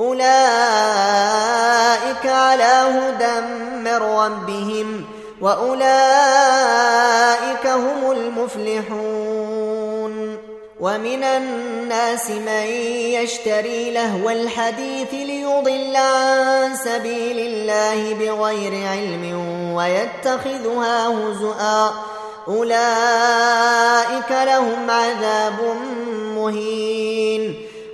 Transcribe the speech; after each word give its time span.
أولئك 0.00 0.26
على 2.26 2.64
هدى 2.64 3.40
من 3.84 3.96
ربهم 3.96 5.04
وأولئك 5.40 5.80
هم 7.66 8.10
المفلحون. 8.10 9.70
ومن 10.80 11.24
الناس 11.24 12.30
من 12.30 12.66
يشتري 13.20 13.90
لهو 13.90 14.30
الحديث 14.30 15.12
ليضل 15.12 15.96
عن 15.96 16.76
سبيل 16.76 17.38
الله 17.38 18.14
بغير 18.14 18.88
علم 18.88 19.24
ويتخذها 19.74 21.08
هزؤا. 21.08 21.90
أولئك 22.48 24.30
لهم 24.30 24.90
عذاب 24.90 25.76
مهين. 26.36 27.69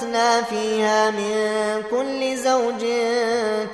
فأنبتنا 0.00 0.42
فيها 0.42 1.10
من 1.10 1.82
كل 1.90 2.36
زوج 2.36 2.84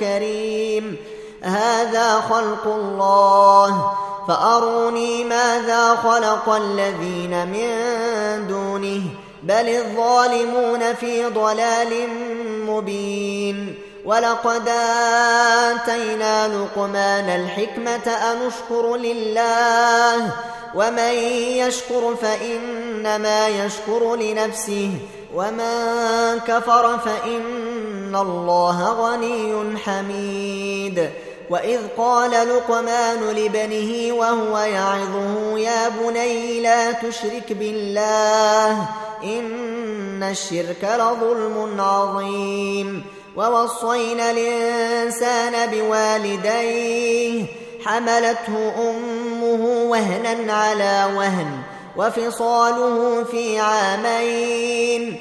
كريم 0.01 0.97
هذا 1.43 2.21
خلق 2.21 2.67
الله 2.67 3.93
فأروني 4.29 5.25
ماذا 5.25 5.95
خلق 5.95 6.49
الذين 6.49 7.47
من 7.47 8.47
دونه 8.49 9.03
بل 9.43 9.69
الظالمون 9.69 10.95
في 10.95 11.25
ضلال 11.25 12.09
مبين 12.67 13.75
ولقد 14.05 14.69
آتينا 14.69 16.49
لقمان 16.49 17.29
الحكمة 17.29 18.07
أن 18.07 18.47
اشكر 18.47 18.97
لله 18.97 20.31
ومن 20.75 21.13
يشكر 21.57 22.17
فإنما 22.23 23.49
يشكر 23.49 24.17
لنفسه 24.17 24.91
ومن 25.37 26.41
كفر 26.47 26.99
فإن 26.99 28.17
الله 28.17 28.91
غني 28.91 29.79
حميد. 29.79 31.11
وإذ 31.51 31.81
قال 31.99 32.31
لقمان 32.31 33.31
لبنه 33.37 34.15
وهو 34.15 34.59
يعظه 34.59 35.59
يا 35.59 35.89
بني 35.89 36.61
لا 36.61 36.93
تشرك 36.93 37.53
بالله 37.53 38.87
إن 39.25 40.23
الشرك 40.23 40.85
لظلم 40.85 41.81
عظيم. 41.81 43.05
ووصينا 43.37 44.31
الإنسان 44.31 45.71
بوالديه 45.71 47.45
حملته 47.85 48.73
أمه 48.91 49.91
وهنا 49.91 50.53
على 50.53 51.13
وهن 51.17 51.51
وفصاله 51.97 53.25
في 53.31 53.59
عامين. 53.59 55.21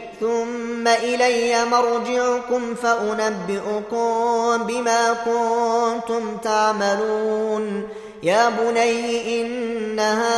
ثم 0.21 0.87
إلي 0.87 1.65
مرجعكم 1.65 2.75
فأنبئكم 2.75 4.63
بما 4.63 5.13
كنتم 5.13 6.37
تعملون. 6.37 7.87
يا 8.23 8.49
بني 8.49 9.41
إنها 9.41 10.31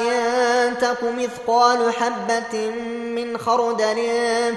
إن 0.00 0.78
تك 0.78 0.98
مثقال 1.02 1.92
حبة 1.92 2.70
من 3.14 3.38
خردل 3.38 3.98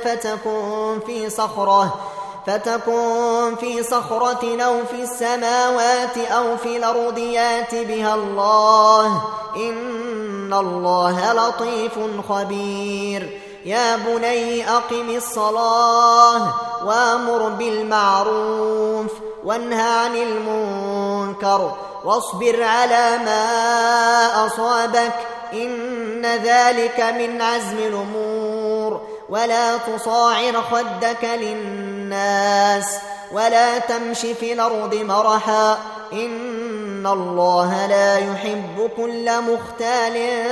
فتكن 0.04 1.00
في 1.06 1.30
صخرة 1.30 2.00
فتكن 2.48 3.56
في 3.60 3.84
صخرة 3.84 4.64
أو 4.64 4.86
في 4.86 5.02
السماوات 5.04 6.18
أو 6.18 6.58
في 6.58 6.78
الأرض 6.78 7.18
يات 7.18 7.76
بها 7.76 8.16
الله. 8.16 9.22
إن 9.56 10.54
الله 10.54 11.34
لطيف 11.34 12.00
خبير. 12.30 13.51
يا 13.66 13.96
بني 13.96 14.70
أقم 14.70 15.10
الصلاة 15.10 16.54
وأمر 16.86 17.50
بالمعروف 17.50 19.12
وانهى 19.44 19.82
عن 19.82 20.16
المنكر 20.16 21.76
واصبر 22.06 22.64
على 22.64 23.18
ما 23.26 24.46
أصابك 24.46 25.14
إن 25.54 26.26
ذلك 26.26 27.00
من 27.00 27.42
عزم 27.42 27.78
الأمور 27.78 29.02
ولا 29.30 29.78
تصاعر 29.78 30.62
خدك 30.72 31.24
للناس 31.24 32.86
ولا 33.32 33.80
تمش 33.80 34.20
في 34.20 34.54
الأرض 34.54 34.96
مرحا 34.96 35.78
إن 36.14 36.61
الله 37.08 37.86
لا 37.86 38.18
يحب 38.18 38.90
كل 38.98 39.32
مختال 39.42 40.44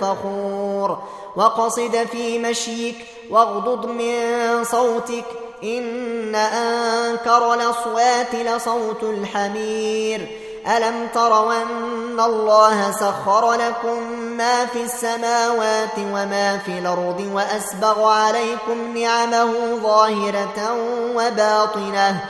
فخور 0.00 0.98
وقصد 1.36 2.06
في 2.12 2.38
مشيك 2.38 2.96
واغضض 3.30 3.86
من 3.86 4.64
صوتك 4.64 5.24
إن 5.64 6.34
أنكر 6.34 7.54
الأصوات 7.54 8.34
لصوت 8.34 9.02
الحمير 9.02 10.28
ألم 10.66 11.08
تروا 11.14 11.52
أن 11.62 12.20
الله 12.20 12.90
سخر 12.90 13.52
لكم 13.52 14.12
ما 14.20 14.66
في 14.66 14.82
السماوات 14.82 15.98
وما 15.98 16.58
في 16.58 16.78
الأرض 16.78 17.30
وأسبغ 17.34 18.08
عليكم 18.08 18.96
نعمه 18.98 19.52
ظاهرة 19.82 20.76
وباطنة 21.16 22.20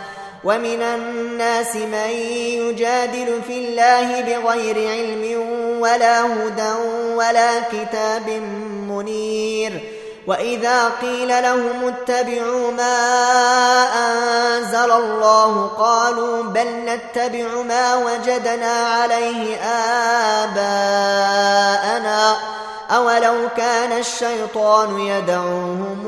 ومن 0.44 0.82
الناس 0.82 1.76
من 1.76 2.10
يجادل 2.60 3.42
في 3.46 3.58
الله 3.58 4.20
بغير 4.20 4.88
علم 4.90 5.24
ولا 5.80 6.22
هدى 6.22 6.72
ولا 7.14 7.60
كتاب 7.60 8.28
منير. 8.88 9.80
وإذا 10.26 10.88
قيل 10.88 11.28
لهم 11.28 11.84
اتبعوا 11.84 12.72
ما 12.72 12.98
أنزل 13.94 14.90
الله 14.90 15.66
قالوا 15.66 16.42
بل 16.42 16.66
نتبع 16.66 17.62
ما 17.62 17.96
وجدنا 17.96 18.72
عليه 18.72 19.56
آباءنا. 20.44 22.36
أولو 22.90 23.48
كان 23.56 23.92
الشيطان 23.92 25.00
يدعوهم 25.00 26.06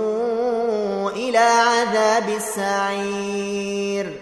إلى 1.17 1.39
عذاب 1.39 2.29
السعير. 2.37 4.22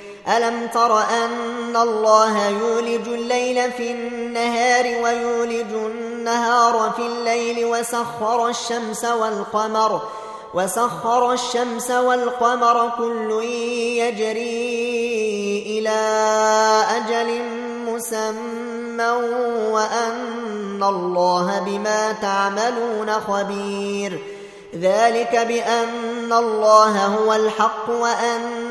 ألم 0.27 0.67
تر 0.73 0.99
أن 0.99 1.75
الله 1.75 2.47
يولج 2.47 3.07
الليل 3.07 3.71
في 3.71 3.91
النهار 3.91 4.85
ويولج 5.03 5.73
النهار 5.73 6.91
في 6.95 7.01
الليل 7.01 7.65
وسخر 7.65 8.47
الشمس 8.49 9.05
والقمر 9.05 10.01
وسخر 10.53 11.33
الشمس 11.33 11.91
والقمر 11.91 12.91
كل 12.97 13.43
يجري 13.97 15.63
إلى 15.67 15.99
أجل 16.97 17.41
مسمى 17.85 19.11
وأن 19.71 20.83
الله 20.83 21.59
بما 21.59 22.11
تعملون 22.11 23.11
خبير. 23.11 24.19
ذلك 24.75 25.45
بأن 25.47 26.33
الله 26.33 27.05
هو 27.05 27.33
الحق 27.33 27.89
وأن 27.89 28.70